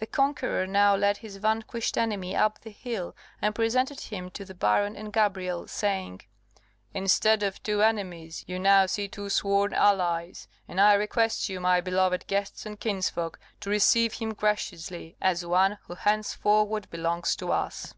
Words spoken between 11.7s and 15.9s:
beloved guests and kinsfolk, to receive him graciously as one